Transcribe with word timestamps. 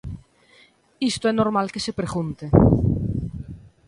Isto 1.11 1.25
é 1.31 1.33
normal 1.35 1.67
que 1.73 1.83
se 1.85 1.97
pregunte. 1.99 2.45